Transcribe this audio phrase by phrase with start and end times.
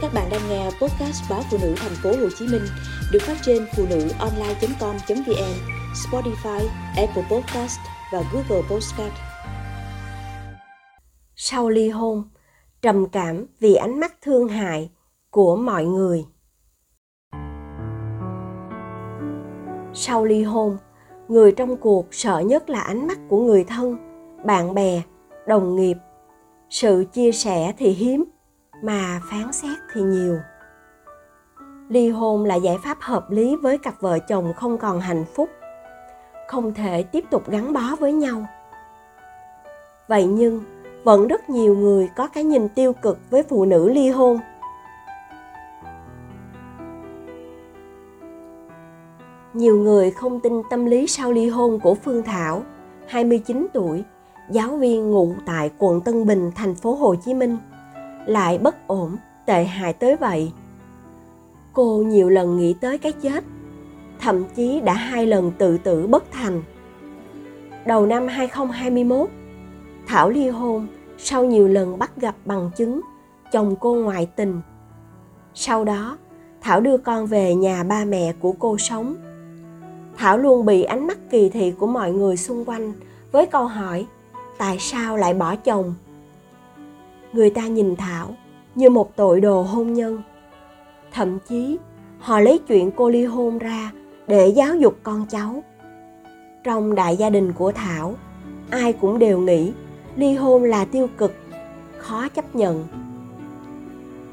[0.00, 2.62] Các bạn đang nghe podcast báo phụ nữ thành phố Hồ Chí Minh
[3.12, 5.54] được phát trên phụ nữ online.com.vn,
[5.94, 7.78] Spotify, Apple Podcast
[8.12, 9.12] và Google Podcast.
[11.36, 12.28] Sau ly hôn,
[12.82, 14.90] trầm cảm vì ánh mắt thương hại
[15.30, 16.24] của mọi người.
[19.94, 20.76] Sau ly hôn,
[21.28, 23.96] người trong cuộc sợ nhất là ánh mắt của người thân,
[24.44, 25.02] bạn bè,
[25.46, 25.96] đồng nghiệp.
[26.70, 28.24] Sự chia sẻ thì hiếm,
[28.82, 30.38] mà phán xét thì nhiều.
[31.88, 35.48] Ly hôn là giải pháp hợp lý với cặp vợ chồng không còn hạnh phúc
[36.48, 38.46] không thể tiếp tục gắn bó với nhau.
[40.08, 40.62] Vậy nhưng
[41.04, 44.38] vẫn rất nhiều người có cái nhìn tiêu cực với phụ nữ ly hôn.
[49.54, 52.62] Nhiều người không tin tâm lý sau ly hôn của Phương Thảo,
[53.06, 54.04] 29 tuổi,
[54.50, 57.56] giáo viên ngụ tại quận Tân Bình, thành phố Hồ Chí Minh
[58.28, 60.52] lại bất ổn, tệ hại tới vậy.
[61.72, 63.44] Cô nhiều lần nghĩ tới cái chết,
[64.20, 66.62] thậm chí đã hai lần tự tử bất thành.
[67.86, 69.28] Đầu năm 2021,
[70.06, 70.86] Thảo ly hôn
[71.18, 73.00] sau nhiều lần bắt gặp bằng chứng
[73.52, 74.60] chồng cô ngoại tình.
[75.54, 76.18] Sau đó,
[76.60, 79.14] Thảo đưa con về nhà ba mẹ của cô sống.
[80.16, 82.92] Thảo luôn bị ánh mắt kỳ thị của mọi người xung quanh
[83.32, 84.06] với câu hỏi
[84.58, 85.94] tại sao lại bỏ chồng
[87.32, 88.36] người ta nhìn thảo
[88.74, 90.22] như một tội đồ hôn nhân.
[91.12, 91.78] Thậm chí,
[92.18, 93.92] họ lấy chuyện cô ly hôn ra
[94.26, 95.62] để giáo dục con cháu.
[96.64, 98.14] Trong đại gia đình của thảo,
[98.70, 99.72] ai cũng đều nghĩ
[100.16, 101.34] ly hôn là tiêu cực,
[101.98, 102.86] khó chấp nhận.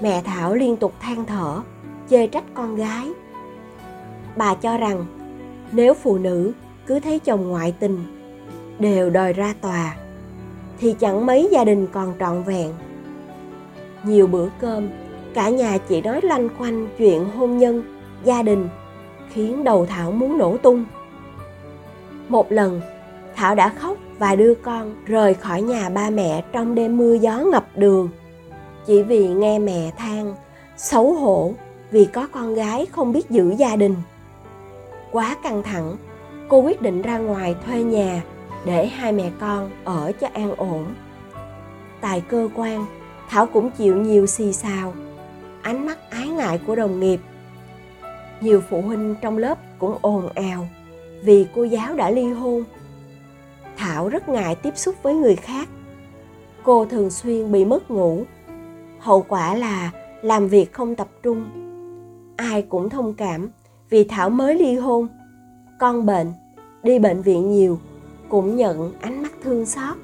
[0.00, 1.62] Mẹ thảo liên tục than thở,
[2.10, 3.08] chê trách con gái.
[4.36, 5.06] Bà cho rằng,
[5.72, 6.52] nếu phụ nữ
[6.86, 7.98] cứ thấy chồng ngoại tình,
[8.78, 9.96] đều đòi ra tòa
[10.78, 12.72] thì chẳng mấy gia đình còn trọn vẹn.
[14.02, 14.88] Nhiều bữa cơm,
[15.34, 17.82] cả nhà chỉ nói lanh quanh chuyện hôn nhân,
[18.24, 18.68] gia đình,
[19.32, 20.84] khiến đầu thảo muốn nổ tung.
[22.28, 22.80] Một lần,
[23.34, 27.38] thảo đã khóc và đưa con rời khỏi nhà ba mẹ trong đêm mưa gió
[27.38, 28.08] ngập đường.
[28.86, 30.34] Chỉ vì nghe mẹ than,
[30.76, 31.52] xấu hổ
[31.90, 33.94] vì có con gái không biết giữ gia đình.
[35.10, 35.96] Quá căng thẳng,
[36.48, 38.22] cô quyết định ra ngoài thuê nhà
[38.64, 40.94] để hai mẹ con ở cho an ổn.
[42.00, 42.86] Tại cơ quan,
[43.28, 44.94] thảo cũng chịu nhiều xì xào,
[45.62, 47.20] ánh mắt ái ngại của đồng nghiệp.
[48.40, 50.68] Nhiều phụ huynh trong lớp cũng ồn ào
[51.22, 52.64] vì cô giáo đã ly hôn.
[53.76, 55.68] Thảo rất ngại tiếp xúc với người khác.
[56.62, 58.24] Cô thường xuyên bị mất ngủ.
[58.98, 59.90] Hậu quả là
[60.22, 61.44] làm việc không tập trung.
[62.36, 63.48] Ai cũng thông cảm
[63.90, 65.08] vì thảo mới ly hôn.
[65.78, 66.32] Con bệnh,
[66.82, 67.78] đi bệnh viện nhiều
[68.28, 69.96] cũng nhận ánh mắt thương xót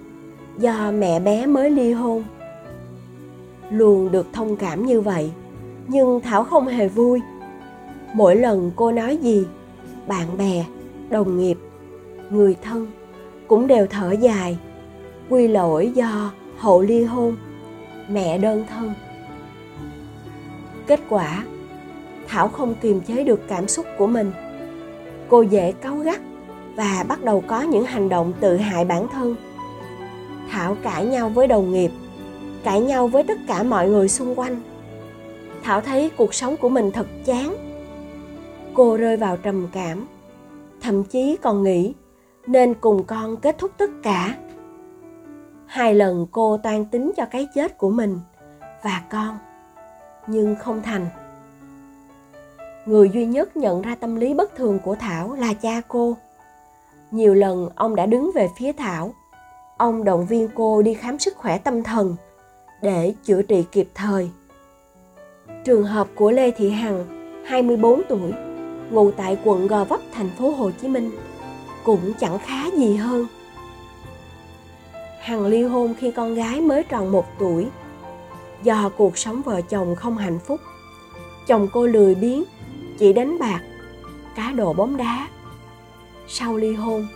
[0.58, 2.24] do mẹ bé mới ly hôn.
[3.70, 5.32] Luôn được thông cảm như vậy,
[5.88, 7.20] nhưng thảo không hề vui.
[8.14, 9.46] Mỗi lần cô nói gì,
[10.06, 10.64] bạn bè,
[11.10, 11.58] đồng nghiệp,
[12.30, 12.86] người thân
[13.48, 14.58] cũng đều thở dài.
[15.28, 17.36] Quy lỗi do hậu ly hôn,
[18.08, 18.92] mẹ đơn thân.
[20.86, 21.44] Kết quả,
[22.28, 24.32] thảo không kiềm chế được cảm xúc của mình.
[25.28, 26.20] Cô dễ cáu gắt
[26.76, 29.36] và bắt đầu có những hành động tự hại bản thân.
[30.50, 31.90] Thảo cãi nhau với đồng nghiệp,
[32.64, 34.60] cãi nhau với tất cả mọi người xung quanh.
[35.62, 37.54] Thảo thấy cuộc sống của mình thật chán.
[38.74, 40.06] Cô rơi vào trầm cảm,
[40.80, 41.94] thậm chí còn nghĩ
[42.46, 44.34] nên cùng con kết thúc tất cả.
[45.66, 48.20] Hai lần cô toan tính cho cái chết của mình
[48.82, 49.38] và con,
[50.26, 51.06] nhưng không thành.
[52.86, 56.16] Người duy nhất nhận ra tâm lý bất thường của thảo là cha cô
[57.10, 59.15] nhiều lần ông đã đứng về phía thảo
[59.76, 62.16] ông động viên cô đi khám sức khỏe tâm thần
[62.82, 64.31] để chữa trị kịp thời.
[65.65, 67.04] Trường hợp của Lê Thị Hằng,
[67.47, 68.32] 24 tuổi,
[68.91, 71.10] ngụ tại quận Gò Vấp, thành phố Hồ Chí Minh,
[71.84, 73.26] cũng chẳng khá gì hơn.
[75.21, 77.66] Hằng ly hôn khi con gái mới tròn một tuổi.
[78.62, 80.60] Do cuộc sống vợ chồng không hạnh phúc,
[81.47, 82.45] chồng cô lười biếng,
[82.98, 83.60] chỉ đánh bạc,
[84.36, 85.28] cá độ bóng đá.
[86.28, 87.06] Sau ly hôn,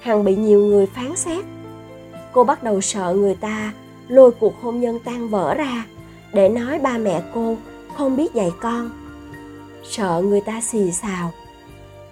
[0.00, 1.44] Hằng bị nhiều người phán xét.
[2.32, 3.72] Cô bắt đầu sợ người ta
[4.08, 5.86] lôi cuộc hôn nhân tan vỡ ra
[6.32, 7.56] để nói ba mẹ cô
[7.96, 8.90] không biết dạy con.
[9.84, 11.32] Sợ người ta xì xào.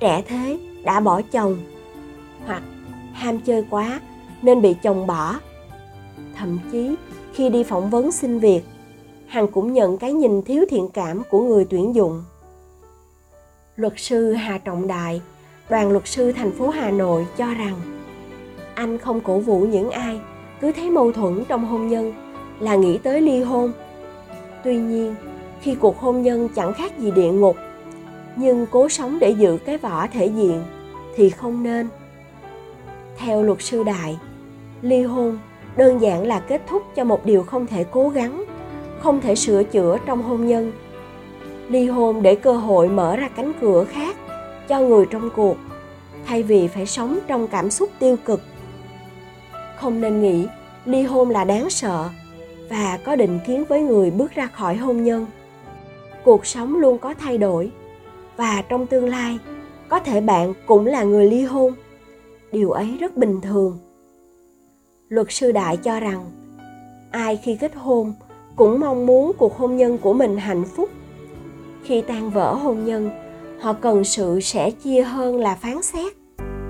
[0.01, 1.59] Trẻ thế đã bỏ chồng.
[2.47, 2.63] Hoặc
[3.13, 4.01] ham chơi quá
[4.43, 5.35] nên bị chồng bỏ.
[6.37, 6.95] Thậm chí
[7.33, 8.63] khi đi phỏng vấn xin việc
[9.27, 12.25] hằng cũng nhận cái nhìn thiếu thiện cảm của người tuyển dụng.
[13.77, 15.23] Luật sư hà trọng đại
[15.73, 17.75] đoàn luật sư thành phố hà nội cho rằng,
[18.75, 20.21] anh không cổ vũ những ai
[20.61, 22.13] cứ thấy mâu thuẫn trong hôn nhân
[22.61, 23.73] là nghĩ tới ly hôn.
[24.65, 25.15] Tuy nhiên,
[25.61, 27.57] khi cuộc hôn nhân chẳng khác gì địa ngục,
[28.37, 30.63] nhưng cố sống để giữ cái vỏ thể diện
[31.17, 31.89] thì không nên.
[33.19, 34.19] Theo luật sư đại,
[34.83, 35.39] ly hôn
[35.77, 38.45] đơn giản là kết thúc cho một điều không thể cố gắng,
[38.99, 40.73] không thể sửa chữa trong hôn nhân.
[41.69, 44.17] Ly hôn để cơ hội mở ra cánh cửa khác
[44.69, 45.57] cho người trong cuộc,
[46.27, 48.41] thay vì phải sống trong cảm xúc tiêu cực.
[49.77, 50.47] Không nên nghĩ
[50.85, 52.09] ly hôn là đáng sợ
[52.71, 55.27] và có định kiến với người bước ra khỏi hôn nhân.
[56.25, 57.71] Cuộc sống luôn có thay đổi
[58.37, 59.39] và trong tương lai,
[59.89, 61.73] có thể bạn cũng là người ly hôn.
[62.53, 63.79] Điều ấy rất bình thường.
[65.09, 66.25] Luật sư đại cho rằng,
[67.11, 68.15] ai khi kết hôn
[68.57, 70.91] cũng mong muốn cuộc hôn nhân của mình hạnh phúc.
[71.85, 73.11] Khi tan vỡ hôn nhân
[73.63, 76.22] họ cần sự sẻ chia hơn là phán xét.